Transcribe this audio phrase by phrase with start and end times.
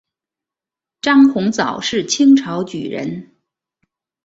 [0.99, 3.35] 张鸿藻是清朝举人。